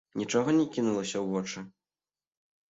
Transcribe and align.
Нічога 0.19 0.49
не 0.59 0.65
кінулася 0.77 1.15
ў 1.21 1.25
вочы? 1.37 1.59